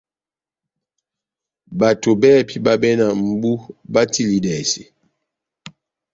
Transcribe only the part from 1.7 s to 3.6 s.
Bato bɛ́hɛ́pi báhabɛ na mʼbú